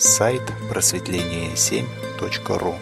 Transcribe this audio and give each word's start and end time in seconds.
Сайт 0.00 0.42
просветление7.ру 0.70 2.76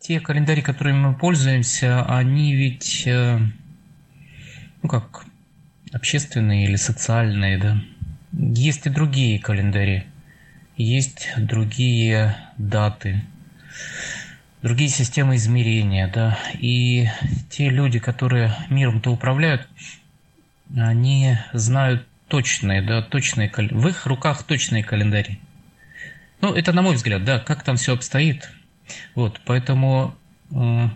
Те 0.00 0.20
календари, 0.20 0.60
которыми 0.60 0.98
мы 0.98 1.14
пользуемся, 1.14 2.04
они 2.04 2.54
ведь, 2.54 3.04
э, 3.06 3.38
ну 4.82 4.88
как, 4.90 5.24
общественные 5.90 6.66
или 6.66 6.76
социальные, 6.76 7.56
да. 7.56 7.82
Есть 8.32 8.84
и 8.84 8.90
другие 8.90 9.38
календари, 9.38 10.04
есть 10.76 11.30
другие 11.38 12.36
даты, 12.58 13.22
другие 14.60 14.90
системы 14.90 15.36
измерения, 15.36 16.08
да. 16.12 16.38
И 16.58 17.08
те 17.48 17.70
люди, 17.70 18.00
которые 18.00 18.54
миром-то 18.68 19.12
управляют, 19.12 19.66
они 20.74 21.36
знают 21.52 22.06
точные, 22.28 22.82
да, 22.82 23.02
точные, 23.02 23.50
в 23.54 23.88
их 23.88 24.06
руках 24.06 24.42
точные 24.42 24.82
календари. 24.82 25.38
Ну, 26.40 26.52
это 26.52 26.72
на 26.72 26.82
мой 26.82 26.94
взгляд, 26.94 27.24
да, 27.24 27.38
как 27.38 27.62
там 27.62 27.76
все 27.76 27.94
обстоит. 27.94 28.50
Вот, 29.14 29.40
поэтому 29.44 30.16
э, 30.50 30.88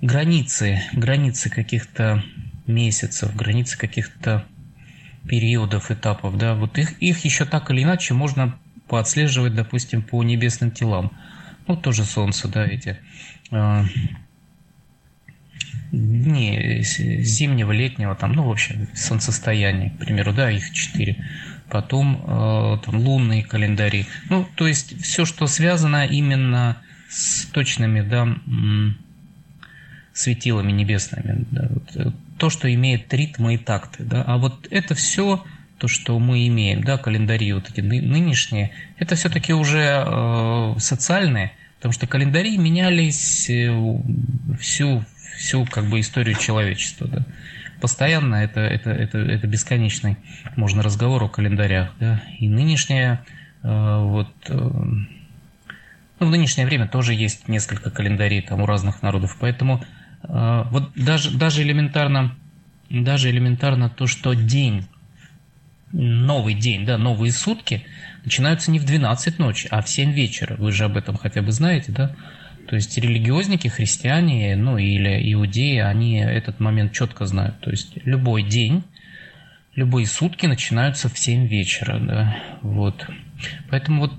границы, 0.00 0.82
границы 0.92 1.50
каких-то 1.50 2.22
месяцев, 2.66 3.34
границы 3.34 3.76
каких-то 3.78 4.44
периодов, 5.26 5.90
этапов, 5.90 6.38
да, 6.38 6.54
вот 6.54 6.78
их, 6.78 6.98
их 7.02 7.24
еще 7.24 7.44
так 7.44 7.70
или 7.70 7.82
иначе 7.82 8.14
можно 8.14 8.58
поотслеживать, 8.86 9.54
допустим, 9.54 10.02
по 10.02 10.22
небесным 10.22 10.70
телам. 10.70 11.12
Ну, 11.66 11.76
тоже 11.76 12.04
Солнце, 12.04 12.48
да, 12.48 12.64
эти 12.64 12.98
э, 13.50 13.84
дни 15.92 16.82
зимнего, 16.82 17.72
летнего, 17.72 18.14
там, 18.14 18.32
ну, 18.32 18.44
в 18.44 18.50
общем, 18.50 18.88
солнцестояние, 18.94 19.90
к 19.90 19.98
примеру, 19.98 20.32
да, 20.32 20.50
их 20.50 20.72
четыре. 20.72 21.24
Потом 21.68 22.24
э, 22.26 22.78
там, 22.84 22.96
лунные 22.96 23.42
календари. 23.42 24.06
Ну, 24.30 24.46
то 24.54 24.66
есть 24.66 25.00
все, 25.02 25.24
что 25.24 25.46
связано 25.46 26.06
именно 26.06 26.78
с 27.08 27.44
точными, 27.46 28.00
да, 28.00 28.36
светилами 30.18 30.72
небесными. 30.72 31.46
Да, 31.50 31.68
вот, 31.70 31.96
э, 31.96 32.10
то, 32.38 32.50
что 32.50 32.72
имеет 32.72 33.12
ритмы 33.12 33.54
и 33.54 33.58
такты. 33.58 34.04
Да, 34.04 34.24
а 34.26 34.38
вот 34.38 34.66
это 34.70 34.94
все, 34.94 35.44
то, 35.78 35.88
что 35.88 36.18
мы 36.18 36.46
имеем, 36.48 36.82
да, 36.82 36.98
календари 36.98 37.52
вот 37.52 37.70
эти 37.70 37.80
нынешние, 37.80 38.72
это 38.98 39.14
все-таки 39.14 39.52
уже 39.52 40.04
э, 40.06 40.74
социальные, 40.78 41.52
потому 41.76 41.92
что 41.92 42.06
календари 42.06 42.58
менялись 42.58 43.48
э, 43.48 43.70
всю 44.58 45.04
всю 45.36 45.64
как 45.64 45.86
бы 45.86 46.00
историю 46.00 46.36
человечества. 46.36 47.06
Да. 47.08 47.24
Постоянно 47.80 48.36
это, 48.36 48.60
это, 48.60 48.90
это, 48.90 49.18
это 49.18 49.46
бесконечный, 49.46 50.16
можно 50.56 50.82
разговор 50.82 51.22
о 51.22 51.28
календарях. 51.28 51.92
Да. 52.00 52.22
И 52.38 52.48
нынешнее, 52.48 53.24
э, 53.62 53.98
вот, 54.02 54.32
э, 54.48 54.52
ну, 54.54 56.26
в 56.26 56.30
нынешнее 56.30 56.66
время 56.66 56.88
тоже 56.88 57.14
есть 57.14 57.48
несколько 57.48 57.90
календарей 57.90 58.42
там 58.42 58.62
у 58.62 58.66
разных 58.66 59.02
народов, 59.02 59.36
поэтому 59.40 59.84
э, 60.24 60.64
вот 60.70 60.92
даже, 60.96 61.36
даже 61.36 61.62
элементарно, 61.62 62.34
даже 62.90 63.30
элементарно 63.30 63.88
то, 63.88 64.06
что 64.06 64.34
день 64.34 64.86
новый 65.92 66.54
день, 66.54 66.84
да, 66.84 66.98
новые 66.98 67.32
сутки 67.32 67.84
начинаются 68.24 68.70
не 68.70 68.78
в 68.78 68.84
12 68.84 69.38
ночи, 69.38 69.68
а 69.70 69.82
в 69.82 69.88
7 69.88 70.12
вечера. 70.12 70.56
Вы 70.56 70.72
же 70.72 70.84
об 70.84 70.96
этом 70.96 71.16
хотя 71.16 71.42
бы 71.42 71.52
знаете, 71.52 71.92
да? 71.92 72.14
То 72.68 72.76
есть 72.76 72.98
религиозники, 72.98 73.68
христиане, 73.68 74.54
ну 74.54 74.76
или 74.76 75.32
иудеи, 75.32 75.78
они 75.78 76.18
этот 76.18 76.60
момент 76.60 76.92
четко 76.92 77.24
знают. 77.24 77.58
То 77.60 77.70
есть 77.70 77.92
любой 78.04 78.42
день, 78.42 78.84
любые 79.74 80.06
сутки 80.06 80.44
начинаются 80.44 81.08
в 81.08 81.18
7 81.18 81.46
вечера. 81.46 81.98
Да? 81.98 82.36
Вот. 82.60 83.06
Поэтому 83.70 84.02
вот 84.02 84.12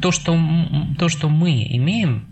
то, 0.00 0.12
что, 0.12 0.38
то, 0.96 1.08
что 1.08 1.28
мы 1.28 1.66
имеем, 1.76 2.26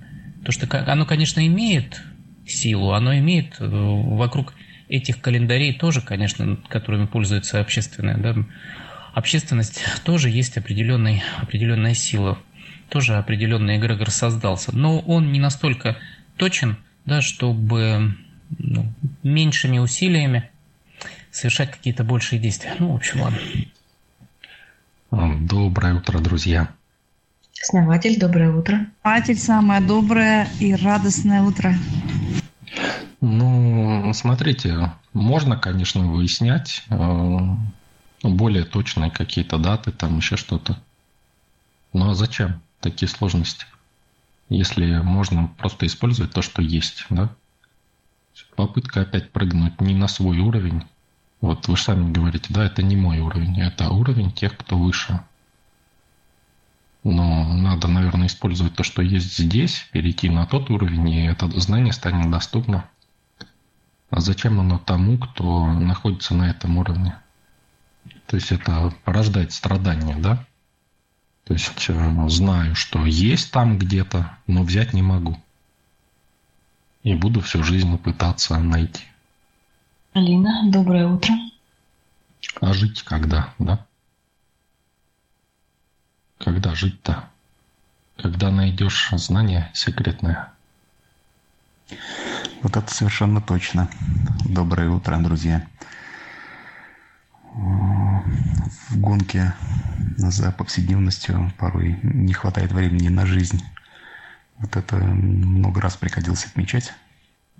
то, 0.44 0.52
что 0.52 0.68
оно, 0.86 1.04
конечно, 1.04 1.44
имеет 1.44 2.00
силу, 2.46 2.92
оно 2.92 3.16
имеет 3.18 3.56
э, 3.58 3.66
вокруг 3.66 4.54
этих 4.88 5.20
календарей 5.20 5.72
тоже, 5.72 6.00
конечно, 6.00 6.58
которыми 6.68 7.06
пользуется 7.06 7.60
общественная, 7.60 8.18
да, 8.18 8.36
общественность 9.14 9.82
тоже 10.04 10.30
есть 10.30 10.56
определенный, 10.56 11.22
определенная 11.40 11.94
сила 11.94 12.38
тоже 12.90 13.16
определенный 13.16 13.78
эгрегор 13.78 14.10
создался. 14.10 14.76
Но 14.76 14.98
он 15.00 15.32
не 15.32 15.40
настолько 15.40 15.96
точен, 16.36 16.76
да, 17.06 17.22
чтобы 17.22 18.16
ну, 18.58 18.92
меньшими 19.22 19.78
усилиями 19.78 20.50
совершать 21.30 21.70
какие-то 21.70 22.04
большие 22.04 22.40
действия. 22.40 22.74
Ну, 22.78 22.92
в 22.92 22.96
общем, 22.96 23.22
ладно. 23.22 23.38
Доброе 25.46 25.94
утро, 25.94 26.18
друзья. 26.18 26.68
Основатель, 27.62 28.18
доброе 28.18 28.50
утро. 28.50 28.86
Основатель, 29.02 29.38
самое 29.38 29.80
доброе 29.80 30.48
и 30.60 30.74
радостное 30.74 31.42
утро. 31.42 31.74
Ну, 33.20 34.10
смотрите, 34.14 34.92
можно, 35.12 35.58
конечно, 35.58 36.10
выяснять 36.10 36.84
э, 36.88 37.38
более 38.22 38.64
точные 38.64 39.10
какие-то 39.10 39.58
даты, 39.58 39.92
там 39.92 40.16
еще 40.16 40.36
что-то. 40.36 40.78
Но 41.92 42.14
зачем? 42.14 42.62
Такие 42.80 43.08
сложности, 43.08 43.66
если 44.48 44.98
можно 44.98 45.48
просто 45.58 45.86
использовать 45.86 46.32
то, 46.32 46.42
что 46.42 46.62
есть, 46.62 47.06
да? 47.10 47.34
Попытка 48.56 49.02
опять 49.02 49.30
прыгнуть 49.32 49.80
не 49.80 49.94
на 49.94 50.08
свой 50.08 50.38
уровень. 50.38 50.84
Вот 51.40 51.68
вы 51.68 51.76
же 51.76 51.82
сами 51.82 52.12
говорите, 52.12 52.52
да, 52.52 52.64
это 52.64 52.82
не 52.82 52.96
мой 52.96 53.18
уровень, 53.20 53.60
это 53.60 53.90
уровень 53.90 54.32
тех, 54.32 54.56
кто 54.56 54.78
выше. 54.78 55.20
Но 57.02 57.54
надо, 57.54 57.88
наверное, 57.88 58.26
использовать 58.26 58.74
то, 58.74 58.82
что 58.82 59.00
есть 59.00 59.38
здесь, 59.38 59.88
перейти 59.92 60.28
на 60.28 60.46
тот 60.46 60.68
уровень, 60.70 61.08
и 61.08 61.24
это 61.24 61.48
знание 61.58 61.92
станет 61.92 62.30
доступно. 62.30 62.84
А 64.10 64.20
зачем 64.20 64.60
оно 64.60 64.78
тому, 64.78 65.16
кто 65.18 65.72
находится 65.72 66.34
на 66.34 66.50
этом 66.50 66.76
уровне? 66.76 67.16
То 68.26 68.36
есть 68.36 68.52
это 68.52 68.92
порождает 69.04 69.52
страдания, 69.52 70.16
да? 70.16 70.44
То 71.50 71.54
есть 71.54 71.86
э, 71.88 72.28
знаю, 72.28 72.76
что 72.76 73.04
есть 73.04 73.50
там 73.50 73.76
где-то, 73.76 74.38
но 74.46 74.62
взять 74.62 74.92
не 74.92 75.02
могу. 75.02 75.36
И 77.02 77.16
буду 77.16 77.40
всю 77.40 77.64
жизнь 77.64 77.98
пытаться 77.98 78.56
найти. 78.60 79.02
Алина, 80.12 80.70
доброе 80.70 81.08
утро. 81.08 81.34
А 82.60 82.72
жить 82.72 83.02
когда, 83.02 83.52
да? 83.58 83.84
Когда 86.38 86.76
жить-то? 86.76 87.28
Когда 88.16 88.52
найдешь 88.52 89.10
знание 89.14 89.72
секретное. 89.74 90.52
Вот 92.62 92.76
это 92.76 92.94
совершенно 92.94 93.40
точно. 93.40 93.90
Доброе 94.44 94.90
утро, 94.90 95.18
друзья 95.18 95.66
в 98.90 98.98
гонке 98.98 99.54
за 100.16 100.52
повседневностью 100.52 101.52
порой 101.58 101.98
не 102.02 102.32
хватает 102.32 102.72
времени 102.72 103.08
на 103.08 103.26
жизнь. 103.26 103.62
Вот 104.58 104.76
это 104.76 104.96
много 104.96 105.80
раз 105.80 105.96
приходилось 105.96 106.44
отмечать. 106.44 106.92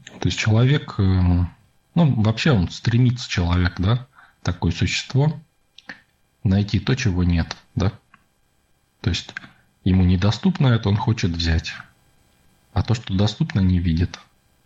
То 0.05 0.29
есть 0.29 0.39
человек, 0.39 0.95
э, 0.99 1.03
ну 1.03 2.23
вообще 2.23 2.53
он 2.53 2.71
стремится, 2.71 3.29
человек, 3.29 3.75
да, 3.79 4.07
такое 4.43 4.73
существо, 4.73 5.41
найти 6.45 6.79
то, 6.79 6.95
чего 6.95 7.25
нет, 7.25 7.57
да. 7.75 7.93
То 9.01 9.11
есть 9.11 9.35
ему 9.85 10.05
недоступно 10.05 10.69
это, 10.69 10.89
он 10.89 10.97
хочет 10.97 11.31
взять. 11.31 11.73
А 12.73 12.83
то, 12.83 12.95
что 12.95 13.15
доступно, 13.15 13.61
не 13.61 13.79
видит. 13.79 14.21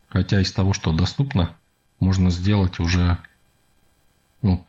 Хотя 0.08 0.40
из 0.40 0.52
того, 0.52 0.72
что 0.72 0.92
доступно, 0.92 1.54
можно 2.00 2.30
сделать 2.30 2.78
уже 2.78 3.18
ну, 4.42 4.64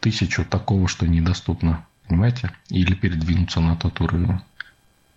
тысячу 0.00 0.44
такого, 0.44 0.88
что 0.88 1.06
недоступно, 1.06 1.86
понимаете? 2.10 2.50
Или 2.70 2.94
передвинуться 2.94 3.60
на 3.60 3.76
тот 3.76 4.00
уровень. 4.00 4.40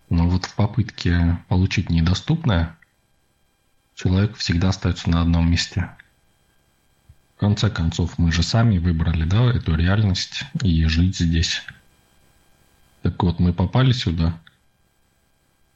Но 0.09 0.29
вот 0.29 0.45
в 0.45 0.53
попытке 0.53 1.39
получить 1.47 1.89
недоступное, 1.89 2.77
человек 3.95 4.37
всегда 4.37 4.69
остается 4.69 5.09
на 5.09 5.21
одном 5.21 5.49
месте. 5.49 5.89
В 7.35 7.39
конце 7.39 7.71
концов, 7.71 8.19
мы 8.19 8.31
же 8.31 8.43
сами 8.43 8.77
выбрали 8.77 9.23
да, 9.25 9.51
эту 9.51 9.75
реальность 9.75 10.43
и 10.61 10.85
жить 10.85 11.17
здесь. 11.17 11.63
Так 13.01 13.21
вот, 13.23 13.39
мы 13.39 13.53
попали 13.53 13.91
сюда, 13.91 14.39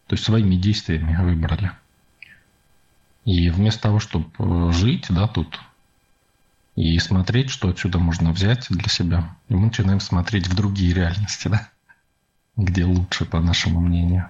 то 0.05 0.13
есть 0.13 0.23
своими 0.23 0.55
действиями 0.55 1.15
выбрали. 1.15 1.71
И 3.25 3.49
вместо 3.49 3.81
того, 3.81 3.99
чтобы 3.99 4.71
жить, 4.71 5.07
да, 5.09 5.27
тут 5.27 5.59
и 6.77 7.00
смотреть, 7.00 7.50
что 7.50 7.69
отсюда 7.69 7.97
можно 7.97 8.31
взять 8.31 8.68
для 8.69 8.88
себя. 8.88 9.35
И 9.50 9.56
мы 9.56 9.65
начинаем 9.65 10.00
смотреть 10.00 10.47
в 10.47 10.53
другие 10.53 10.94
реальности, 10.94 11.47
да? 11.47 11.68
где 12.56 12.85
лучше, 12.85 13.25
по 13.25 13.39
нашему 13.39 13.81
мнению. 13.81 14.29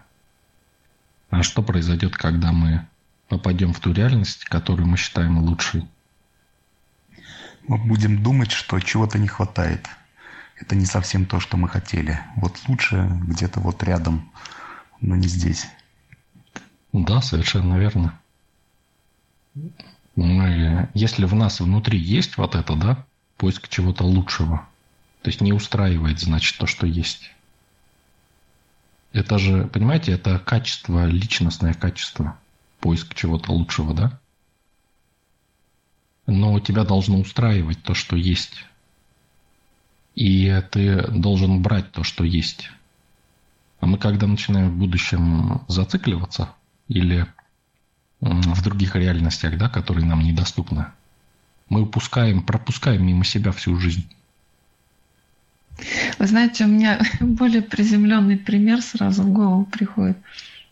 А 1.29 1.43
что 1.43 1.61
произойдет, 1.61 2.15
когда 2.15 2.53
мы 2.53 2.87
попадем 3.27 3.73
в 3.73 3.81
ту 3.81 3.91
реальность, 3.91 4.45
которую 4.45 4.87
мы 4.87 4.95
считаем 4.95 5.39
лучшей? 5.39 5.85
Мы 7.67 7.77
будем 7.79 8.23
думать, 8.23 8.51
что 8.51 8.79
чего-то 8.79 9.19
не 9.19 9.27
хватает. 9.27 9.85
это 10.55 10.73
не 10.73 10.85
совсем 10.85 11.25
то, 11.25 11.41
что 11.41 11.57
мы 11.57 11.67
хотели. 11.67 12.17
Вот 12.37 12.57
лучше 12.69 13.09
где-то 13.23 13.59
вот 13.59 13.83
рядом, 13.83 14.31
но 15.01 15.17
не 15.17 15.27
здесь. 15.27 15.67
Да, 16.93 17.21
совершенно 17.21 17.77
верно. 17.77 18.17
Мы, 20.17 20.89
если 20.95 21.25
в 21.25 21.35
нас 21.35 21.59
внутри 21.59 21.99
есть 21.99 22.37
вот 22.37 22.55
это, 22.55 22.75
да, 22.75 23.05
поиск 23.37 23.69
чего-то 23.69 24.03
лучшего, 24.03 24.67
то 25.21 25.29
есть 25.29 25.41
не 25.41 25.53
устраивает, 25.53 26.19
значит, 26.19 26.57
то, 26.57 26.65
что 26.65 26.87
есть. 26.87 27.29
Это 29.13 29.37
же, 29.37 29.67
понимаете, 29.67 30.13
это 30.13 30.39
качество, 30.39 31.05
личностное 31.05 31.75
качество, 31.75 32.35
поиск 32.79 33.13
чего-то 33.13 33.51
лучшего, 33.51 33.93
да? 33.93 34.19
Но 36.25 36.59
тебя 36.61 36.83
должно 36.83 37.19
устраивать 37.19 37.83
то, 37.83 37.93
что 37.93 38.15
есть. 38.15 38.65
И 40.15 40.63
ты 40.71 41.11
должен 41.11 41.61
брать 41.61 41.91
то, 41.91 42.03
что 42.03 42.23
есть. 42.23 42.71
А 43.81 43.85
мы 43.85 43.99
когда 43.99 44.25
начинаем 44.25 44.71
в 44.71 44.79
будущем 44.79 45.61
зацикливаться 45.67 46.55
или 46.87 47.27
в 48.21 48.61
других 48.61 48.95
реальностях, 48.95 49.57
да, 49.57 49.69
которые 49.69 50.05
нам 50.05 50.21
недоступны, 50.21 50.87
мы 51.69 51.81
упускаем, 51.83 52.43
пропускаем 52.43 53.05
мимо 53.05 53.25
себя 53.25 53.51
всю 53.51 53.77
жизнь. 53.79 54.07
Вы 56.17 56.27
знаете, 56.27 56.65
у 56.65 56.67
меня 56.67 56.99
более 57.19 57.61
приземленный 57.61 58.37
пример 58.37 58.81
сразу 58.81 59.23
в 59.23 59.31
голову 59.31 59.65
приходит 59.65 60.17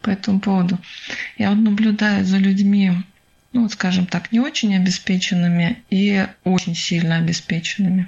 по 0.02 0.10
этому 0.10 0.40
поводу. 0.40 0.80
Я 1.38 1.50
вот 1.50 1.60
наблюдаю 1.60 2.26
за 2.26 2.38
людьми, 2.38 2.92
ну, 3.54 3.64
вот, 3.64 3.74
скажем 3.74 4.06
так, 4.06 4.32
не 4.32 4.40
очень 4.40 4.76
обеспеченными 4.76 5.84
и 5.90 6.28
очень 6.44 6.76
сильно 6.76 7.18
обеспеченными. 7.18 8.08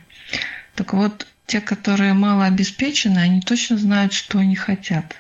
Так 0.75 0.93
вот, 0.93 1.27
те, 1.45 1.61
которые 1.61 2.13
мало 2.13 2.45
обеспечены, 2.45 3.19
они 3.19 3.41
точно 3.41 3.77
знают, 3.77 4.13
что 4.13 4.39
они 4.39 4.55
хотят. 4.55 5.15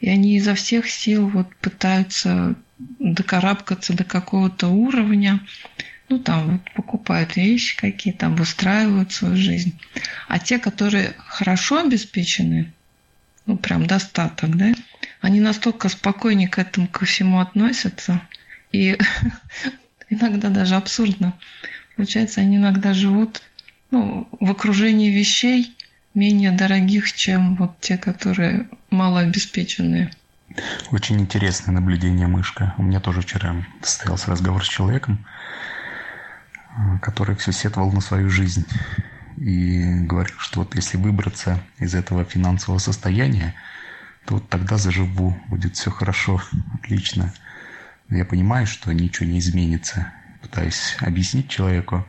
И 0.00 0.08
они 0.08 0.36
изо 0.36 0.54
всех 0.54 0.88
сил 0.88 1.28
вот 1.28 1.54
пытаются 1.56 2.54
докарабкаться 2.78 3.94
до 3.94 4.04
какого-то 4.04 4.68
уровня, 4.68 5.40
ну, 6.08 6.18
там 6.18 6.52
вот 6.52 6.74
покупают 6.74 7.36
вещи 7.36 7.76
какие-то, 7.76 8.26
обустраивают 8.26 9.12
свою 9.12 9.36
жизнь. 9.36 9.78
А 10.28 10.38
те, 10.38 10.58
которые 10.58 11.14
хорошо 11.18 11.80
обеспечены, 11.80 12.72
ну, 13.46 13.56
прям 13.56 13.86
достаток, 13.86 14.56
да, 14.56 14.72
они 15.20 15.40
настолько 15.40 15.88
спокойнее 15.88 16.48
к 16.48 16.58
этому 16.58 16.86
ко 16.86 17.04
всему 17.04 17.40
относятся. 17.40 18.20
И 18.72 18.98
иногда 20.10 20.50
даже 20.50 20.76
абсурдно. 20.76 21.34
Получается, 21.96 22.40
они 22.40 22.56
иногда 22.56 22.92
живут 22.92 23.42
ну, 23.90 24.28
в 24.38 24.50
окружении 24.50 25.10
вещей 25.10 25.74
менее 26.14 26.50
дорогих, 26.50 27.12
чем 27.12 27.56
вот 27.56 27.80
те, 27.80 27.96
которые 27.96 28.68
малообеспеченные. 28.90 30.10
Очень 30.90 31.20
интересное 31.20 31.72
наблюдение, 31.72 32.26
Мышка. 32.26 32.74
У 32.78 32.82
меня 32.82 33.00
тоже 33.00 33.20
вчера 33.20 33.56
состоялся 33.82 34.30
разговор 34.30 34.64
с 34.64 34.68
человеком, 34.68 35.24
который 37.02 37.36
все 37.36 37.52
сетовал 37.52 37.92
на 37.92 38.00
свою 38.00 38.30
жизнь. 38.30 38.66
И 39.36 40.00
говорил, 40.00 40.34
что 40.38 40.60
вот 40.60 40.74
если 40.74 40.96
выбраться 40.96 41.60
из 41.78 41.94
этого 41.94 42.24
финансового 42.24 42.78
состояния, 42.78 43.54
то 44.24 44.34
вот 44.34 44.48
тогда 44.48 44.78
заживу, 44.78 45.36
будет 45.48 45.76
все 45.76 45.90
хорошо, 45.90 46.40
отлично. 46.74 47.32
Но 48.08 48.16
я 48.16 48.24
понимаю, 48.24 48.66
что 48.66 48.92
ничего 48.92 49.28
не 49.28 49.38
изменится. 49.38 50.12
Пытаюсь 50.40 50.96
объяснить 51.00 51.50
человеку, 51.50 52.06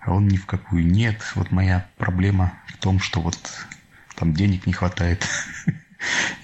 а 0.00 0.12
он 0.12 0.28
ни 0.28 0.36
в 0.36 0.46
какую. 0.46 0.86
Нет, 0.86 1.22
вот 1.34 1.50
моя 1.50 1.86
проблема 1.96 2.52
в 2.66 2.76
том, 2.76 3.00
что 3.00 3.20
вот 3.20 3.38
там 4.16 4.34
денег 4.34 4.66
не 4.66 4.72
хватает. 4.72 5.26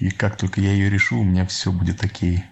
И 0.01 0.11
как 0.11 0.37
только 0.37 0.61
я 0.61 0.73
ее 0.73 0.91
решу, 0.91 1.21
у 1.21 1.25
меня 1.25 1.47
все 1.47 1.73
будет 1.73 2.03
окей. 2.03 2.45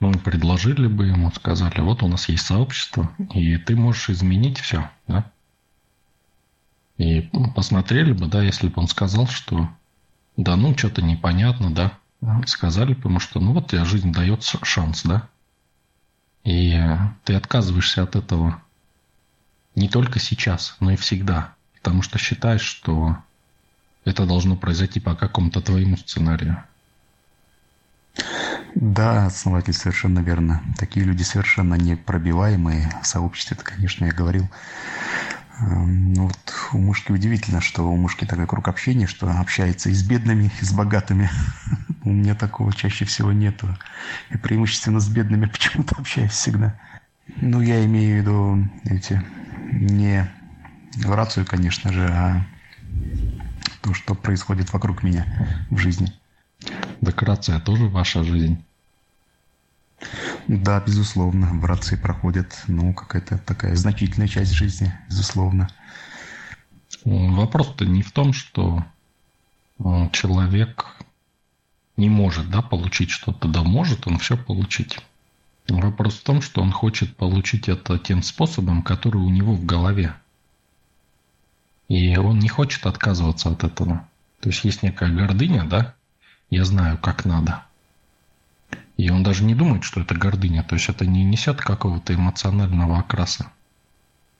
Ну, 0.00 0.12
предложили 0.12 0.86
бы 0.86 1.06
ему, 1.06 1.30
сказали, 1.32 1.80
вот 1.80 2.02
у 2.02 2.08
нас 2.08 2.28
есть 2.28 2.46
сообщество, 2.46 3.10
и 3.32 3.56
ты 3.56 3.74
можешь 3.76 4.10
изменить 4.10 4.58
все, 4.58 4.90
да? 5.06 5.30
И 6.98 7.30
посмотрели 7.54 8.12
бы, 8.12 8.26
да, 8.26 8.42
если 8.42 8.68
бы 8.68 8.80
он 8.80 8.88
сказал, 8.88 9.26
что 9.26 9.70
да, 10.36 10.56
ну, 10.56 10.76
что-то 10.76 11.02
непонятно, 11.02 11.70
да, 11.70 11.98
сказали 12.46 12.94
бы 12.94 13.08
ему, 13.08 13.20
что 13.20 13.40
ну 13.40 13.52
вот 13.52 13.68
тебе 13.68 13.84
жизнь 13.84 14.12
дает 14.12 14.42
шанс, 14.42 15.02
да, 15.02 15.28
и 16.44 16.78
ты 17.24 17.34
отказываешься 17.34 18.02
от 18.02 18.16
этого 18.16 18.62
не 19.74 19.88
только 19.88 20.18
сейчас, 20.18 20.76
но 20.80 20.92
и 20.92 20.96
всегда, 20.96 21.54
потому 21.74 22.02
что 22.02 22.18
считаешь, 22.18 22.62
что 22.62 23.16
это 24.06 24.24
должно 24.24 24.56
произойти 24.56 25.00
по 25.00 25.14
какому-то 25.14 25.60
твоему 25.60 25.96
сценарию. 25.96 26.62
Да, 28.74 29.26
основатель, 29.26 29.72
совершенно 29.72 30.20
верно. 30.20 30.62
Такие 30.78 31.04
люди 31.04 31.22
совершенно 31.22 31.74
непробиваемые. 31.74 32.90
В 33.02 33.06
сообществе, 33.06 33.56
это, 33.56 33.64
конечно, 33.64 34.04
я 34.04 34.12
говорил. 34.12 34.48
Эм, 35.60 36.12
ну 36.12 36.24
вот 36.24 36.54
у 36.72 36.78
мушки 36.78 37.10
удивительно, 37.10 37.60
что 37.60 37.90
у 37.90 37.96
мушки 37.96 38.24
такой 38.26 38.46
круг 38.46 38.68
общения, 38.68 39.06
что 39.06 39.28
общается 39.28 39.90
и 39.90 39.94
с 39.94 40.02
бедными, 40.02 40.52
и 40.60 40.64
с 40.64 40.72
богатыми. 40.72 41.30
У 42.04 42.10
меня 42.10 42.34
такого 42.34 42.72
чаще 42.72 43.04
всего 43.04 43.32
нету. 43.32 43.76
И 44.30 44.36
преимущественно 44.36 45.00
с 45.00 45.08
бедными 45.08 45.46
почему-то 45.52 45.96
общаюсь 45.98 46.32
всегда. 46.32 46.78
Ну, 47.40 47.60
я 47.60 47.84
имею 47.86 48.14
в 48.14 48.20
виду 48.20 48.68
эти 48.84 49.20
не 49.72 50.30
рацию, 51.04 51.44
конечно 51.44 51.92
же, 51.92 52.06
а 52.06 52.46
то, 53.86 53.94
что 53.94 54.16
происходит 54.16 54.72
вокруг 54.72 55.04
меня 55.04 55.24
в 55.70 55.78
жизни. 55.78 56.12
Декорация 57.00 57.60
тоже 57.60 57.86
ваша 57.86 58.24
жизнь? 58.24 58.64
Да, 60.48 60.80
безусловно. 60.80 61.60
В 61.60 61.64
рации 61.64 61.94
проходит, 61.94 62.64
ну, 62.66 62.92
какая-то 62.92 63.38
такая 63.38 63.76
значительная 63.76 64.26
часть 64.26 64.50
жизни, 64.50 64.92
безусловно. 65.08 65.68
Вопрос-то 67.04 67.84
не 67.84 68.02
в 68.02 68.10
том, 68.10 68.32
что 68.32 68.84
э, 69.78 70.08
человек 70.10 70.96
не 71.96 72.08
может 72.08 72.50
да, 72.50 72.62
получить 72.62 73.10
что-то, 73.10 73.46
да 73.46 73.62
может 73.62 74.08
он 74.08 74.18
все 74.18 74.36
получить. 74.36 74.98
Вопрос 75.68 76.16
в 76.18 76.24
том, 76.24 76.42
что 76.42 76.60
он 76.60 76.72
хочет 76.72 77.16
получить 77.16 77.68
это 77.68 77.98
тем 78.00 78.24
способом, 78.24 78.82
который 78.82 79.18
у 79.18 79.30
него 79.30 79.54
в 79.54 79.64
голове. 79.64 80.12
И 81.88 82.16
он 82.16 82.38
не 82.38 82.48
хочет 82.48 82.86
отказываться 82.86 83.50
от 83.50 83.64
этого. 83.64 84.06
То 84.40 84.48
есть 84.48 84.64
есть 84.64 84.82
некая 84.82 85.10
гордыня, 85.10 85.64
да, 85.64 85.94
я 86.50 86.64
знаю, 86.64 86.98
как 86.98 87.24
надо. 87.24 87.64
И 88.96 89.10
он 89.10 89.22
даже 89.22 89.44
не 89.44 89.54
думает, 89.54 89.84
что 89.84 90.00
это 90.00 90.14
гордыня, 90.14 90.62
то 90.62 90.74
есть 90.74 90.88
это 90.88 91.06
не 91.06 91.24
несет 91.24 91.58
какого-то 91.58 92.14
эмоционального 92.14 92.98
окраса. 92.98 93.52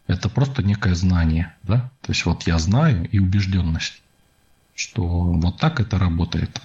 Это 0.07 0.29
просто 0.29 0.63
некое 0.63 0.95
знание, 0.95 1.55
да? 1.63 1.91
То 2.01 2.13
есть 2.13 2.25
вот 2.25 2.47
я 2.47 2.59
знаю 2.59 3.09
и 3.11 3.19
убежденность, 3.19 4.01
что 4.75 5.07
вот 5.07 5.59
так 5.59 5.81
это 5.81 5.99
работает. 5.99 6.61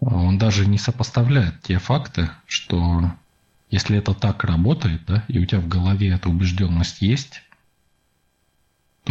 Он 0.00 0.38
даже 0.38 0.66
не 0.66 0.78
сопоставляет 0.78 1.60
те 1.62 1.78
факты, 1.78 2.30
что 2.46 3.12
если 3.70 3.98
это 3.98 4.14
так 4.14 4.44
работает, 4.44 5.04
да, 5.06 5.24
и 5.28 5.38
у 5.38 5.44
тебя 5.44 5.60
в 5.60 5.68
голове 5.68 6.08
эта 6.08 6.28
убежденность 6.28 7.02
есть, 7.02 7.42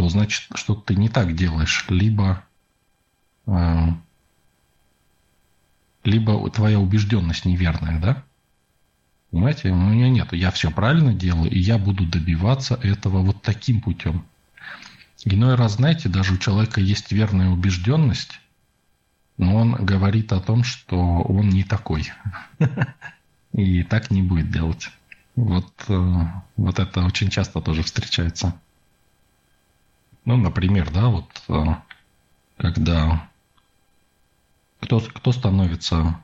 то 0.00 0.08
значит, 0.08 0.48
что 0.54 0.74
ты 0.74 0.94
не 0.94 1.10
так 1.10 1.34
делаешь. 1.34 1.84
Либо 1.90 2.42
э, 3.44 3.88
либо 6.04 6.50
твоя 6.50 6.80
убежденность 6.80 7.44
неверная, 7.44 8.00
да? 8.00 8.24
Понимаете, 9.30 9.68
у 9.68 9.76
меня 9.76 10.08
нет, 10.08 10.32
я 10.32 10.50
все 10.52 10.70
правильно 10.70 11.12
делаю, 11.12 11.50
и 11.50 11.58
я 11.58 11.76
буду 11.76 12.06
добиваться 12.06 12.76
этого 12.82 13.18
вот 13.18 13.42
таким 13.42 13.82
путем. 13.82 14.24
Иной 15.26 15.56
раз, 15.56 15.74
знаете, 15.74 16.08
даже 16.08 16.32
у 16.32 16.38
человека 16.38 16.80
есть 16.80 17.12
верная 17.12 17.50
убежденность, 17.50 18.40
но 19.36 19.54
он 19.54 19.74
говорит 19.74 20.32
о 20.32 20.40
том, 20.40 20.64
что 20.64 20.96
он 20.96 21.50
не 21.50 21.62
такой. 21.62 22.10
И 23.52 23.82
так 23.82 24.10
не 24.10 24.22
будет 24.22 24.50
делать. 24.50 24.88
Вот, 25.36 25.70
э, 25.88 26.16
вот 26.56 26.78
это 26.78 27.04
очень 27.04 27.28
часто 27.28 27.60
тоже 27.60 27.82
встречается. 27.82 28.58
Ну, 30.24 30.36
например, 30.36 30.90
да, 30.90 31.08
вот 31.08 31.30
э, 31.48 31.64
когда 32.56 33.28
кто, 34.80 35.00
кто 35.00 35.32
становится, 35.32 36.20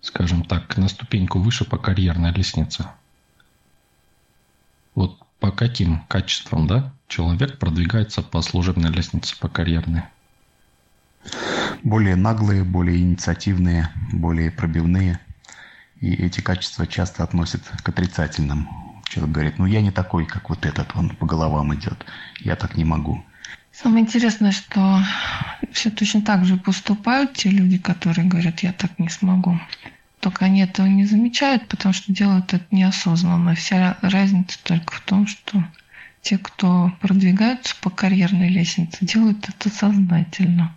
скажем 0.00 0.44
так, 0.44 0.76
на 0.76 0.88
ступеньку 0.88 1.38
выше 1.38 1.64
по 1.64 1.76
карьерной 1.76 2.32
лестнице? 2.32 2.86
Вот 4.94 5.18
по 5.40 5.50
каким 5.50 6.00
качествам, 6.06 6.66
да, 6.66 6.92
человек 7.08 7.58
продвигается 7.58 8.22
по 8.22 8.40
служебной 8.42 8.90
лестнице, 8.90 9.38
по 9.38 9.48
карьерной? 9.48 10.02
Более 11.82 12.16
наглые, 12.16 12.64
более 12.64 12.98
инициативные, 12.98 13.90
более 14.12 14.50
пробивные. 14.50 15.20
И 16.00 16.12
эти 16.12 16.40
качества 16.40 16.86
часто 16.86 17.24
относят 17.24 17.62
к 17.82 17.88
отрицательным. 17.88 18.68
Человек 19.14 19.32
говорит, 19.32 19.58
ну 19.60 19.66
я 19.66 19.80
не 19.80 19.92
такой, 19.92 20.26
как 20.26 20.50
вот 20.50 20.66
этот, 20.66 20.90
он 20.96 21.10
по 21.10 21.24
головам 21.24 21.72
идет, 21.72 22.04
я 22.40 22.56
так 22.56 22.76
не 22.76 22.84
могу. 22.84 23.24
Самое 23.70 24.04
интересное, 24.04 24.50
что 24.50 25.00
все 25.70 25.90
точно 25.90 26.22
так 26.22 26.44
же 26.44 26.56
поступают 26.56 27.34
те 27.34 27.48
люди, 27.48 27.78
которые 27.78 28.26
говорят, 28.26 28.60
я 28.60 28.72
так 28.72 28.98
не 28.98 29.08
смогу. 29.08 29.60
Только 30.18 30.46
они 30.46 30.62
этого 30.62 30.86
не 30.86 31.04
замечают, 31.04 31.68
потому 31.68 31.92
что 31.92 32.12
делают 32.12 32.52
это 32.54 32.64
неосознанно. 32.72 33.54
Вся 33.54 33.98
разница 34.02 34.58
только 34.64 34.94
в 34.94 35.00
том, 35.02 35.28
что 35.28 35.62
те, 36.20 36.36
кто 36.36 36.90
продвигаются 37.00 37.76
по 37.80 37.90
карьерной 37.90 38.48
лестнице, 38.48 38.98
делают 39.04 39.48
это 39.48 39.70
сознательно. 39.70 40.74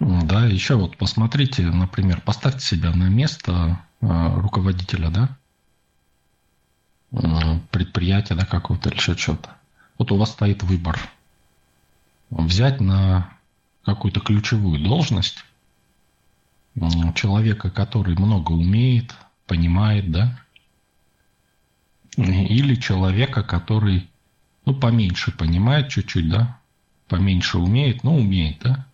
Да, 0.00 0.44
еще 0.44 0.74
вот 0.74 0.96
посмотрите, 0.96 1.62
например, 1.62 2.20
поставьте 2.20 2.66
себя 2.66 2.90
на 2.90 3.08
место 3.08 3.78
э, 4.00 4.06
руководителя, 4.40 5.08
да, 5.10 5.36
предприятия, 7.70 8.34
да, 8.34 8.44
какого-то 8.44 8.90
или 8.90 8.96
еще 8.96 9.16
что-то. 9.16 9.56
Вот 9.98 10.12
у 10.12 10.16
вас 10.16 10.32
стоит 10.32 10.62
выбор. 10.62 10.98
Взять 12.30 12.80
на 12.80 13.30
какую-то 13.84 14.20
ключевую 14.20 14.80
должность 14.80 15.44
человека, 17.14 17.70
который 17.70 18.16
много 18.16 18.52
умеет, 18.52 19.14
понимает, 19.46 20.10
да, 20.10 20.38
или 22.16 22.74
человека, 22.74 23.42
который, 23.42 24.10
ну, 24.64 24.74
поменьше 24.74 25.30
понимает 25.32 25.88
чуть-чуть, 25.88 26.28
да, 26.28 26.58
поменьше 27.08 27.58
умеет, 27.58 28.02
но 28.02 28.16
умеет, 28.16 28.58
да, 28.60 28.86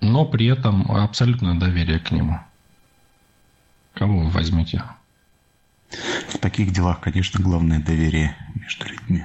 но 0.00 0.24
при 0.24 0.46
этом 0.46 0.90
абсолютное 0.90 1.54
доверие 1.54 1.98
к 1.98 2.10
нему. 2.10 2.40
Кого 3.94 4.20
вы 4.20 4.30
возьмете? 4.30 4.82
В 5.90 6.38
таких 6.38 6.72
делах, 6.72 7.00
конечно, 7.00 7.42
главное 7.42 7.80
доверие 7.80 8.36
между 8.54 8.86
людьми. 8.86 9.24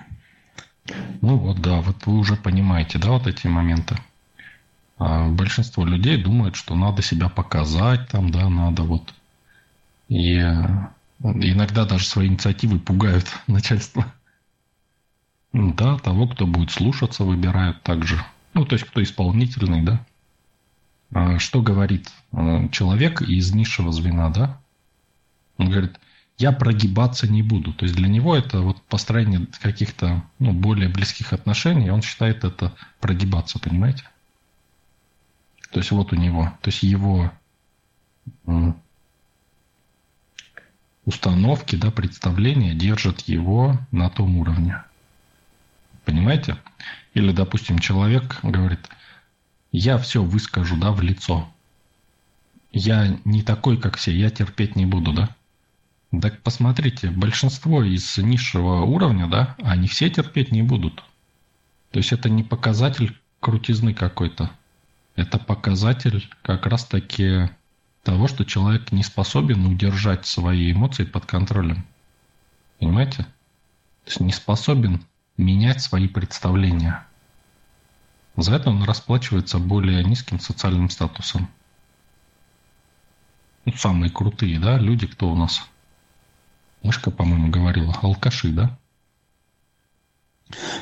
Ну 1.22 1.38
вот, 1.38 1.62
да, 1.62 1.82
вот 1.82 2.06
вы 2.06 2.18
уже 2.18 2.36
понимаете, 2.36 3.00
да, 3.00 3.12
вот 3.12 3.28
эти 3.28 3.48
моменты. 3.48 3.98
А 4.98 5.28
большинство 5.30 5.86
людей 5.86 6.22
думают, 6.22 6.56
что 6.56 6.76
надо 6.76 7.02
себя 7.02 7.30
показать, 7.30 8.08
там, 8.10 8.32
да, 8.32 8.50
надо 8.50 8.84
вот. 8.84 9.14
И 10.08 10.36
иногда 11.20 11.86
даже 11.86 12.06
свои 12.06 12.28
инициативы 12.28 12.80
пугают 12.80 13.28
начальство. 13.48 14.14
Да, 15.52 15.98
того, 16.00 16.28
кто 16.28 16.48
будет 16.48 16.72
слушаться, 16.72 17.24
выбирают 17.24 17.82
также. 17.84 18.24
Ну, 18.54 18.66
то 18.66 18.74
есть, 18.74 18.86
кто 18.86 19.02
исполнительный, 19.04 19.82
да. 19.84 20.06
А 21.14 21.38
что 21.38 21.62
говорит 21.62 22.12
а, 22.32 22.68
человек 22.70 23.22
из 23.22 23.54
низшего 23.54 23.92
звена, 23.92 24.30
да? 24.30 24.60
Он 25.58 25.70
говорит, 25.70 26.00
я 26.38 26.52
прогибаться 26.52 27.28
не 27.28 27.44
буду. 27.44 27.74
То 27.74 27.86
есть 27.86 27.96
для 27.96 28.08
него 28.08 28.36
это 28.36 28.62
вот 28.62 28.82
построение 28.84 29.48
каких-то 29.62 30.24
ну, 30.40 30.52
более 30.52 30.90
близких 30.90 31.34
отношений, 31.34 31.90
он 31.90 32.02
считает 32.02 32.44
это 32.44 32.74
прогибаться, 33.00 33.60
понимаете? 33.60 34.04
То 35.72 35.80
есть 35.80 35.92
вот 35.92 36.14
у 36.14 36.16
него, 36.16 36.54
то 36.62 36.70
есть 36.70 36.84
его 36.84 37.32
установки, 41.06 41.76
да, 41.76 41.92
представления 41.92 42.74
держат 42.74 43.22
его 43.22 43.80
на 43.92 44.10
том 44.10 44.38
уровне. 44.38 44.84
Понимаете? 46.06 46.58
Или, 47.14 47.32
допустим, 47.32 47.80
человек 47.80 48.40
говорит, 48.44 48.80
я 49.72 49.98
все 49.98 50.24
выскажу, 50.24 50.78
да, 50.78 50.92
в 50.92 51.02
лицо. 51.02 51.50
Я 52.72 53.18
не 53.26 53.44
такой, 53.44 53.78
как 53.78 53.98
все, 53.98 54.16
я 54.16 54.30
терпеть 54.30 54.76
не 54.76 54.86
буду, 54.86 55.14
да? 55.14 55.36
Так 56.22 56.42
посмотрите, 56.44 57.10
большинство 57.10 57.84
из 57.84 58.18
низшего 58.20 58.82
уровня, 58.82 59.28
да, 59.28 59.56
они 59.64 59.88
все 59.88 60.10
терпеть 60.12 60.52
не 60.52 60.62
будут. 60.62 61.04
То 61.92 61.98
есть 61.98 62.12
это 62.12 62.30
не 62.30 62.44
показатель 62.44 63.18
крутизны 63.40 63.96
какой-то. 63.96 64.52
Это 65.16 65.40
показатель 65.40 66.30
как 66.44 66.68
раз-таки 66.68 67.50
того, 68.04 68.28
что 68.28 68.46
человек 68.46 68.92
не 68.92 69.02
способен 69.02 69.66
удержать 69.66 70.28
свои 70.28 70.72
эмоции 70.72 71.04
под 71.04 71.26
контролем. 71.26 71.84
Понимаете? 72.80 73.24
То 74.04 74.10
есть 74.10 74.20
не 74.20 74.32
способен 74.34 75.04
менять 75.38 75.82
свои 75.82 76.08
представления. 76.08 77.08
За 78.36 78.56
это 78.56 78.70
он 78.70 78.84
расплачивается 78.84 79.58
более 79.58 80.04
низким 80.04 80.40
социальным 80.40 80.90
статусом. 80.90 81.50
Ну, 83.66 83.74
самые 83.74 84.12
крутые, 84.12 84.60
да, 84.60 84.78
люди, 84.78 85.08
кто 85.08 85.32
у 85.32 85.36
нас? 85.36 85.68
Мышка, 86.84 87.12
по-моему, 87.12 87.50
говорила. 87.50 87.98
Алкаши, 88.02 88.50
да? 88.50 88.78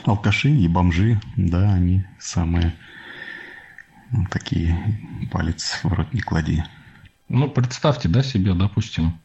Алкаши 0.03 0.49
и 0.49 0.67
бомжи, 0.67 1.21
да, 1.37 1.73
они 1.73 2.03
самые 2.19 2.75
ну, 4.11 4.25
такие 4.29 4.77
палец 5.31 5.79
в 5.83 5.93
рот 5.93 6.13
не 6.13 6.21
клади. 6.21 6.63
Ну, 7.29 7.49
представьте, 7.49 8.09
да, 8.09 8.23
себе, 8.23 8.53
допустим, 8.53 9.19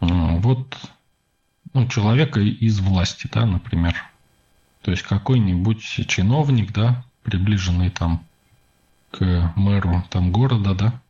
а, 0.00 0.36
вот 0.36 0.78
ну, 1.72 1.88
человека 1.88 2.40
из 2.40 2.78
власти, 2.80 3.28
да, 3.32 3.46
например. 3.46 3.96
То 4.82 4.90
есть 4.90 5.02
какой-нибудь 5.02 5.82
чиновник, 5.82 6.72
да, 6.72 7.04
приближенный 7.22 7.90
там 7.90 8.24
к 9.10 9.52
мэру 9.56 10.04
там 10.10 10.30
города, 10.30 10.74
да, 10.74 11.01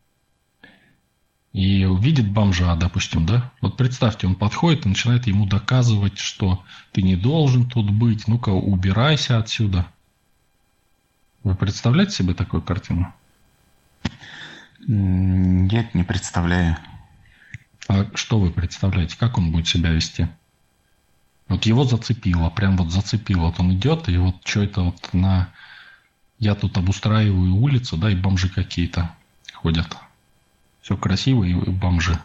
и 1.52 1.85
увидит 1.85 2.30
бомжа, 2.30 2.75
допустим, 2.76 3.26
да? 3.26 3.52
Вот 3.61 3.76
представьте, 3.76 4.26
он 4.26 4.35
подходит 4.35 4.87
и 4.87 4.88
начинает 4.88 5.26
ему 5.26 5.47
доказывать, 5.47 6.18
что 6.18 6.64
ты 6.92 7.02
не 7.02 7.14
должен 7.14 7.68
тут 7.68 7.90
быть, 7.90 8.26
ну-ка 8.26 8.50
убирайся 8.50 9.38
отсюда. 9.38 9.87
Вы 11.44 11.54
представляете 11.54 12.12
себе 12.12 12.35
такую 12.35 12.62
картину? 12.62 13.12
Нет, 14.87 15.94
не 15.94 16.04
представляю. 16.04 16.78
А 17.88 18.06
что 18.14 18.38
вы 18.38 18.50
представляете? 18.50 19.18
Как 19.18 19.37
он 19.37 19.52
будет 19.52 19.68
себя 19.68 19.90
вести? 19.90 20.28
Вот 21.49 21.66
его 21.66 21.85
зацепило, 21.85 22.49
прям 22.49 22.76
вот 22.78 22.90
зацепило. 22.90 23.47
Вот 23.47 23.61
он 23.61 23.75
идет, 23.75 24.09
и 24.09 24.16
вот 24.16 24.37
что 24.44 24.62
это 24.62 24.82
вот 24.82 25.12
на... 25.12 25.50
Я 26.38 26.54
тут 26.54 26.78
обустраиваю 26.78 27.54
улицу, 27.56 27.97
да, 27.97 28.11
и 28.11 28.16
бомжи 28.16 28.49
какие-то 28.49 29.14
ходят. 29.52 29.97
Все 30.83 30.97
красиво 30.97 31.45
и 31.45 31.55
бомжи. 31.55 32.19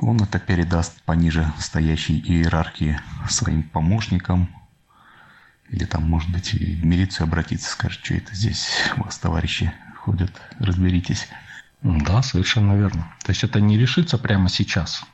Он 0.00 0.20
это 0.20 0.40
передаст 0.40 1.00
пониже 1.02 1.50
стоящей 1.60 2.18
иерархии 2.18 3.00
своим 3.30 3.62
помощникам. 3.62 4.48
Или 5.70 5.84
там, 5.84 6.02
может 6.02 6.28
быть, 6.30 6.52
в 6.52 6.84
милицию 6.84 7.24
обратиться, 7.24 7.70
скажет, 7.70 8.04
что 8.04 8.14
это 8.14 8.34
здесь 8.34 8.68
у 8.96 9.04
вас 9.04 9.16
товарищи 9.16 9.72
ходят, 9.96 10.32
разберитесь. 10.58 11.28
Да, 11.82 12.20
совершенно 12.20 12.76
верно. 12.76 13.14
То 13.22 13.30
есть 13.30 13.44
это 13.44 13.60
не 13.60 13.78
решится 13.78 14.18
прямо 14.18 14.48
сейчас. 14.48 15.04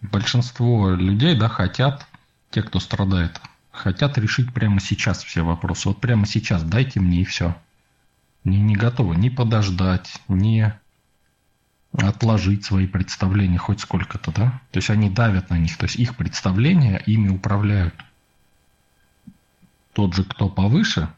Большинство 0.00 0.90
людей, 0.90 1.36
да, 1.36 1.48
хотят, 1.48 2.06
те, 2.50 2.62
кто 2.62 2.78
страдает, 2.78 3.40
хотят 3.72 4.16
решить 4.18 4.54
прямо 4.54 4.80
сейчас 4.80 5.24
все 5.24 5.42
вопросы. 5.42 5.88
Вот 5.88 6.00
прямо 6.00 6.26
сейчас 6.26 6.62
дайте 6.62 7.00
мне 7.00 7.22
и 7.22 7.24
все 7.24 7.56
не, 8.44 8.58
не 8.58 8.74
готовы 8.74 9.16
ни 9.16 9.28
подождать, 9.28 10.20
ни 10.28 10.72
отложить 11.92 12.64
свои 12.64 12.86
представления 12.86 13.58
хоть 13.58 13.80
сколько-то, 13.80 14.32
да? 14.32 14.60
То 14.70 14.78
есть 14.78 14.90
они 14.90 15.10
давят 15.10 15.50
на 15.50 15.58
них, 15.58 15.76
то 15.76 15.86
есть 15.86 15.96
их 15.96 16.16
представления 16.16 17.02
ими 17.06 17.28
управляют. 17.28 17.94
Тот 19.92 20.14
же, 20.14 20.24
кто 20.24 20.48
повыше, 20.48 21.12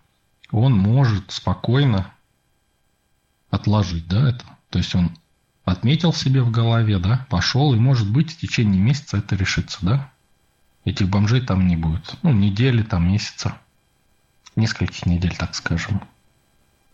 он 0.50 0.76
может 0.76 1.30
спокойно 1.30 2.10
отложить, 3.50 4.08
да, 4.08 4.30
это. 4.30 4.44
То 4.70 4.78
есть 4.78 4.94
он 4.94 5.16
отметил 5.64 6.12
себе 6.12 6.42
в 6.42 6.50
голове, 6.50 6.98
да, 6.98 7.26
пошел, 7.28 7.74
и 7.74 7.78
может 7.78 8.10
быть 8.10 8.32
в 8.32 8.38
течение 8.38 8.80
месяца 8.80 9.18
это 9.18 9.36
решится, 9.36 9.78
да? 9.82 10.10
Этих 10.84 11.08
бомжей 11.08 11.40
там 11.42 11.68
не 11.68 11.76
будет. 11.76 12.16
Ну, 12.22 12.32
недели, 12.32 12.82
там, 12.82 13.08
месяца. 13.08 13.56
Нескольких 14.56 15.06
недель, 15.06 15.36
так 15.36 15.54
скажем. 15.54 16.02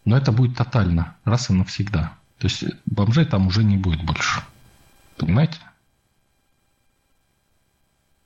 Но 0.08 0.16
это 0.16 0.32
будет 0.32 0.56
тотально, 0.56 1.16
раз 1.26 1.50
и 1.50 1.52
навсегда. 1.52 2.14
То 2.38 2.46
есть 2.46 2.64
бомжей 2.86 3.26
там 3.26 3.46
уже 3.46 3.62
не 3.62 3.76
будет 3.76 4.02
больше. 4.02 4.40
Понимаете? 5.18 5.58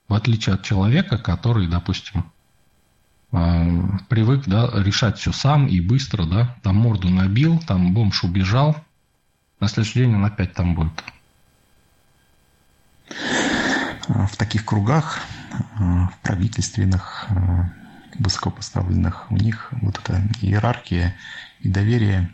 В 0.07 0.15
отличие 0.15 0.55
от 0.55 0.63
человека, 0.63 1.19
который, 1.19 1.67
допустим, 1.67 2.31
а, 3.33 3.67
привык 4.09 4.45
да, 4.47 4.71
решать 4.75 5.19
все 5.19 5.33
сам 5.33 5.67
и 5.67 5.81
быстро, 5.81 6.25
да, 6.25 6.57
там 6.63 6.77
морду 6.77 7.11
набил, 7.11 7.59
там 7.59 7.93
бомж 7.93 8.23
убежал, 8.23 8.77
на 9.59 9.67
следующий 9.67 10.05
день 10.05 10.15
он 10.15 10.25
опять 10.25 10.55
там 10.55 10.77
будет. 10.77 11.03
В 14.07 14.37
таких 14.37 14.65
кругах, 14.65 15.19
в 15.75 16.13
правительственных, 16.23 17.27
высокопоставленных, 18.21 19.33
у 19.33 19.37
них 19.37 19.73
вот 19.81 19.99
эта 19.99 20.23
иерархия 20.41 21.17
и 21.63 21.69
доверие 21.69 22.31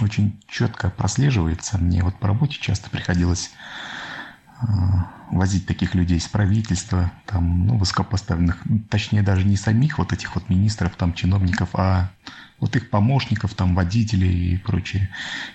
очень 0.00 0.40
четко 0.48 0.90
прослеживается. 0.90 1.78
Мне 1.78 2.02
вот 2.02 2.18
по 2.18 2.28
работе 2.28 2.58
часто 2.60 2.90
приходилось 2.90 3.50
возить 5.30 5.66
таких 5.66 5.94
людей 5.94 6.18
из 6.18 6.26
правительства, 6.28 7.12
там, 7.26 7.66
ну, 7.66 7.76
высокопоставленных, 7.76 8.62
точнее, 8.88 9.22
даже 9.22 9.44
не 9.44 9.56
самих 9.56 9.98
вот 9.98 10.12
этих 10.12 10.34
вот 10.34 10.48
министров, 10.48 10.96
там, 10.96 11.12
чиновников, 11.12 11.70
а 11.74 12.10
вот 12.58 12.74
их 12.74 12.90
помощников, 12.90 13.54
там, 13.54 13.74
водителей 13.74 14.54
и 14.54 14.56
прочее. 14.56 15.10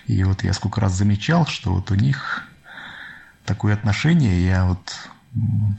И 0.06 0.22
вот 0.24 0.44
я 0.44 0.52
сколько 0.52 0.80
раз 0.80 0.92
замечал, 0.92 1.46
что 1.46 1.72
вот 1.72 1.90
у 1.90 1.94
них 1.94 2.48
такое 3.44 3.74
отношение, 3.74 4.46
я 4.46 4.66
вот 4.66 5.10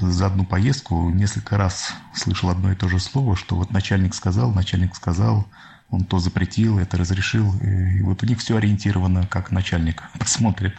за 0.01 0.25
одну 0.25 0.45
поездку 0.45 1.09
несколько 1.09 1.57
раз 1.57 1.93
слышал 2.13 2.50
одно 2.50 2.71
и 2.71 2.75
то 2.75 2.89
же 2.89 3.00
слово, 3.00 3.35
что 3.35 3.55
вот 3.55 3.71
начальник 3.71 4.15
сказал, 4.15 4.51
начальник 4.51 4.95
сказал, 4.95 5.47
он 5.93 6.05
то 6.05 6.17
запретил, 6.17 6.79
это 6.79 6.97
разрешил. 6.97 7.53
И 7.62 8.01
вот 8.01 8.23
у 8.23 8.25
них 8.25 8.39
все 8.39 8.57
ориентировано, 8.57 9.27
как 9.27 9.51
начальник 9.51 10.01
посмотрит. 10.19 10.75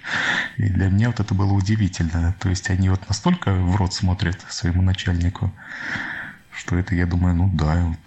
И 0.56 0.64
для 0.64 0.88
меня 0.88 1.08
вот 1.08 1.20
это 1.20 1.34
было 1.34 1.52
удивительно. 1.52 2.34
То 2.40 2.48
есть 2.48 2.68
они 2.68 2.90
вот 2.90 3.08
настолько 3.08 3.54
в 3.54 3.76
рот 3.76 3.94
смотрят 3.94 4.44
своему 4.48 4.82
начальнику, 4.82 5.54
что 6.52 6.76
это, 6.76 6.96
я 6.96 7.06
думаю, 7.06 7.36
ну 7.36 7.48
да, 7.54 7.84
вот 7.84 7.98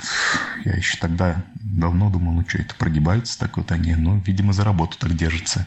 я 0.66 0.74
еще 0.74 0.98
тогда 0.98 1.42
давно 1.56 2.10
думал, 2.10 2.34
ну 2.34 2.46
что 2.46 2.58
это, 2.58 2.76
прогибаются 2.76 3.40
так 3.40 3.56
вот 3.56 3.72
они, 3.72 3.96
ну, 3.96 4.22
видимо, 4.26 4.52
за 4.52 4.66
работу 4.66 4.98
так 4.98 5.16
держатся. 5.16 5.66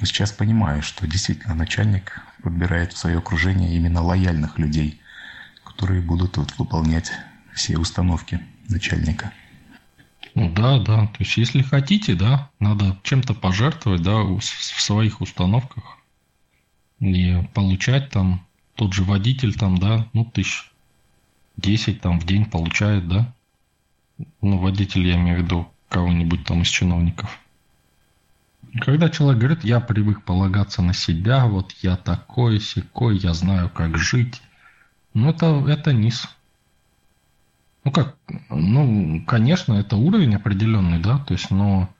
Но 0.00 0.06
сейчас 0.06 0.32
понимаю, 0.32 0.82
что 0.82 1.06
действительно 1.06 1.54
начальник 1.54 2.20
подбирает 2.42 2.92
в 2.92 2.98
свое 2.98 3.18
окружение 3.18 3.74
именно 3.74 4.02
лояльных 4.02 4.58
людей, 4.58 5.00
которые 5.64 6.02
будут 6.02 6.36
вот 6.36 6.58
выполнять 6.58 7.10
все 7.54 7.78
установки 7.78 8.40
начальника. 8.68 9.32
Ну 10.34 10.50
да, 10.50 10.78
да. 10.78 11.06
То 11.06 11.16
есть, 11.20 11.36
если 11.36 11.62
хотите, 11.62 12.14
да, 12.14 12.50
надо 12.58 12.98
чем-то 13.02 13.34
пожертвовать, 13.34 14.02
да, 14.02 14.22
в 14.22 14.40
своих 14.42 15.20
установках. 15.20 15.98
И 17.00 17.42
получать 17.54 18.10
там 18.10 18.44
тот 18.74 18.92
же 18.92 19.04
водитель 19.04 19.54
там, 19.54 19.78
да, 19.78 20.08
ну, 20.12 20.24
тысяч 20.24 20.70
десять 21.56 22.00
там 22.00 22.18
в 22.18 22.26
день 22.26 22.46
получает, 22.46 23.06
да. 23.08 23.32
Ну, 24.40 24.58
водитель, 24.58 25.06
я 25.06 25.14
имею 25.14 25.40
в 25.40 25.44
виду 25.44 25.68
кого-нибудь 25.88 26.44
там 26.44 26.62
из 26.62 26.68
чиновников. 26.68 27.38
Когда 28.80 29.08
человек 29.08 29.40
говорит, 29.40 29.64
я 29.64 29.78
привык 29.78 30.24
полагаться 30.24 30.82
на 30.82 30.94
себя, 30.94 31.46
вот 31.46 31.72
я 31.82 31.96
такой, 31.96 32.58
секой, 32.58 33.18
я 33.18 33.32
знаю, 33.34 33.70
как 33.70 33.96
жить, 33.96 34.42
ну, 35.12 35.30
это, 35.30 35.64
это 35.68 35.92
низ. 35.92 36.28
Ну 37.84 37.90
как, 37.90 38.16
ну, 38.48 39.22
конечно, 39.26 39.74
это 39.74 39.96
уровень 39.96 40.34
определенный, 40.34 40.98
да, 40.98 41.18
то 41.18 41.34
есть, 41.34 41.50
но 41.50 41.90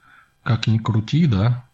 как 0.43 0.67
ни 0.67 0.79
крути, 0.79 1.27
да, 1.27 1.65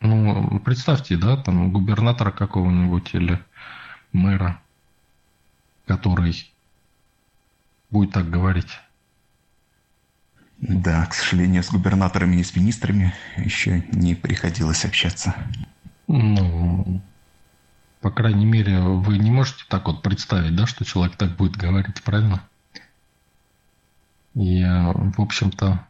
ну, 0.00 0.60
представьте, 0.60 1.16
да, 1.16 1.36
там 1.36 1.72
губернатора 1.72 2.32
какого-нибудь 2.32 3.14
или 3.14 3.40
мэра, 4.12 4.60
который 5.86 6.52
будет 7.90 8.12
так 8.12 8.28
говорить. 8.28 8.80
Да, 10.58 11.06
к 11.06 11.14
сожалению, 11.14 11.62
с 11.62 11.70
губернаторами 11.70 12.36
и 12.36 12.44
с 12.44 12.56
министрами 12.56 13.14
еще 13.36 13.84
не 13.92 14.14
приходилось 14.14 14.84
общаться. 14.84 15.34
Ну, 16.06 17.00
по 18.00 18.10
крайней 18.10 18.46
мере, 18.46 18.80
вы 18.80 19.18
не 19.18 19.30
можете 19.30 19.64
так 19.68 19.86
вот 19.86 20.02
представить, 20.02 20.56
да, 20.56 20.66
что 20.66 20.84
человек 20.84 21.16
так 21.16 21.36
будет 21.36 21.56
говорить, 21.56 22.02
правильно? 22.02 22.42
И, 24.34 24.64
в 24.64 25.20
общем-то, 25.20 25.86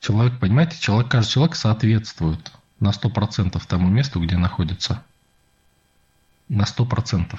человек, 0.00 0.40
понимаете, 0.40 0.78
человек, 0.80 1.10
каждый 1.10 1.32
человек 1.32 1.54
соответствует 1.54 2.52
на 2.80 2.90
100% 2.90 3.62
тому 3.66 3.88
месту, 3.88 4.20
где 4.20 4.36
находится. 4.36 5.04
На 6.48 6.64
100%. 6.64 7.38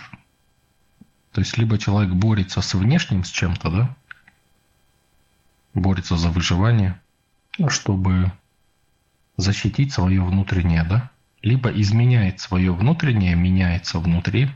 То 1.31 1.41
есть, 1.41 1.57
либо 1.57 1.77
человек 1.77 2.13
борется 2.13 2.61
с 2.61 2.73
внешним, 2.73 3.25
с 3.25 3.29
чем-то, 3.29 3.69
да, 3.69 3.95
борется 5.73 6.15
за 6.15 6.29
выживание, 6.29 6.99
чтобы 7.67 8.31
защитить 9.35 9.91
свое 9.91 10.23
внутреннее, 10.23 10.83
да, 10.85 11.11
либо 11.41 11.69
изменяет 11.69 12.39
свое 12.39 12.73
внутреннее, 12.73 13.35
меняется 13.35 13.99
внутри, 13.99 14.49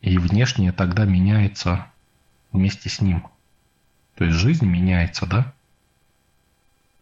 и 0.00 0.16
внешнее 0.18 0.72
тогда 0.72 1.04
меняется 1.04 1.86
вместе 2.56 2.88
с 2.88 3.00
ним. 3.00 3.24
То 4.16 4.24
есть 4.24 4.36
жизнь 4.36 4.66
меняется, 4.66 5.26
да? 5.26 5.52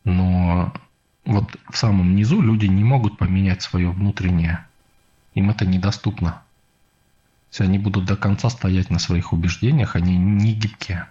Но 0.05 0.73
вот 1.25 1.57
в 1.71 1.77
самом 1.77 2.15
низу 2.15 2.41
люди 2.41 2.67
не 2.67 2.85
могут 2.85 3.17
поменять 3.17 3.63
свое 3.63 3.91
внутреннее. 3.91 4.67
Им 5.35 5.51
это 5.51 5.65
недоступно. 5.65 6.43
Если 7.51 7.65
они 7.65 7.79
будут 7.79 8.05
до 8.05 8.17
конца 8.17 8.51
стоять 8.51 8.91
на 8.91 8.99
своих 8.99 9.33
убеждениях, 9.33 9.97
они 9.97 10.17
не 10.17 10.55
гибкие. 10.55 11.09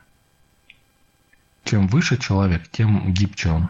Чем 1.64 1.88
выше 1.88 2.18
человек, 2.18 2.70
тем 2.70 3.14
гибче 3.14 3.50
он. 3.50 3.70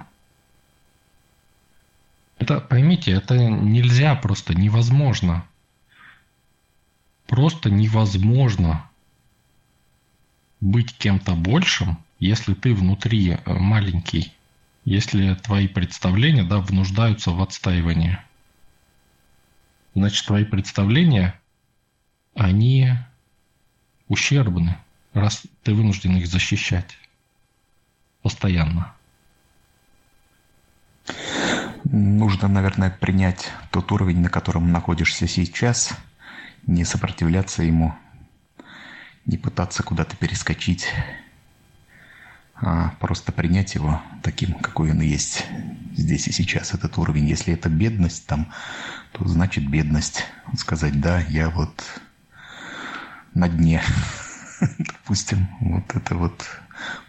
Это, 2.39 2.59
поймите, 2.59 3.11
это 3.11 3.37
нельзя 3.37 4.15
просто, 4.15 4.55
невозможно. 4.55 5.45
Просто 7.27 7.69
невозможно 7.69 8.89
быть 10.63 10.97
кем-то 10.97 11.35
большим, 11.35 11.97
если 12.19 12.53
ты 12.53 12.73
внутри 12.73 13.31
э, 13.31 13.53
маленький, 13.53 14.33
если 14.85 15.35
твои 15.35 15.67
представления 15.67 16.43
да, 16.43 16.59
внуждаются 16.59 17.31
в 17.31 17.41
отстаивании. 17.41 18.17
Значит, 19.93 20.25
твои 20.25 20.45
представления, 20.45 21.37
они 22.33 22.93
ущербны, 24.07 24.77
раз 25.11 25.43
ты 25.63 25.73
вынужден 25.73 26.15
их 26.15 26.27
защищать 26.27 26.97
постоянно. 28.21 28.93
Нужно, 31.83 32.47
наверное, 32.47 32.89
принять 32.89 33.51
тот 33.69 33.91
уровень, 33.91 34.21
на 34.21 34.29
котором 34.29 34.71
находишься 34.71 35.27
сейчас, 35.27 35.91
не 36.65 36.85
сопротивляться 36.85 37.63
ему, 37.63 37.93
не 39.25 39.37
пытаться 39.37 39.83
куда-то 39.83 40.15
перескочить, 40.15 40.87
а 42.55 42.89
просто 42.99 43.31
принять 43.31 43.75
его 43.75 44.01
таким, 44.21 44.53
какой 44.53 44.91
он 44.91 45.01
есть 45.01 45.45
здесь 45.95 46.27
и 46.27 46.31
сейчас, 46.31 46.73
этот 46.73 46.97
уровень. 46.97 47.27
Если 47.27 47.53
это 47.53 47.69
бедность 47.69 48.25
там, 48.27 48.51
то 49.11 49.27
значит 49.27 49.69
бедность. 49.69 50.25
Сказать, 50.57 50.99
да, 50.99 51.19
я 51.21 51.49
вот 51.49 51.83
на 53.33 53.49
дне, 53.49 53.81
допустим, 54.77 55.47
вот 55.59 55.95
это 55.95 56.15
вот 56.15 56.45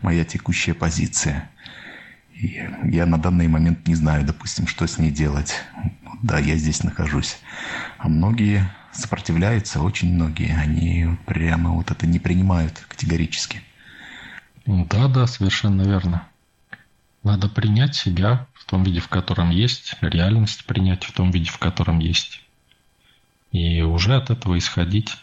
моя 0.00 0.24
текущая 0.24 0.74
позиция. 0.74 1.50
И 2.32 2.60
я 2.84 3.06
на 3.06 3.18
данный 3.18 3.48
момент 3.48 3.86
не 3.86 3.94
знаю, 3.94 4.24
допустим, 4.24 4.66
что 4.66 4.86
с 4.86 4.98
ней 4.98 5.10
делать. 5.10 5.54
Да, 6.22 6.38
я 6.38 6.56
здесь 6.56 6.82
нахожусь. 6.82 7.38
А 7.98 8.08
многие 8.08 8.68
сопротивляются, 8.94 9.80
очень 9.80 10.14
многие. 10.14 10.56
Они 10.56 11.16
прямо 11.26 11.70
вот 11.70 11.90
это 11.90 12.06
не 12.06 12.18
принимают 12.18 12.78
категорически. 12.88 13.62
Да, 14.66 15.08
да, 15.08 15.26
совершенно 15.26 15.82
верно. 15.82 16.26
Надо 17.22 17.48
принять 17.48 17.94
себя 17.94 18.46
в 18.54 18.64
том 18.64 18.82
виде, 18.82 19.00
в 19.00 19.08
котором 19.08 19.50
есть, 19.50 19.96
реальность 20.00 20.64
принять 20.66 21.04
в 21.04 21.12
том 21.12 21.30
виде, 21.30 21.50
в 21.50 21.58
котором 21.58 21.98
есть. 21.98 22.42
И 23.52 23.82
уже 23.82 24.16
от 24.16 24.30
этого 24.30 24.58
исходить. 24.58 25.16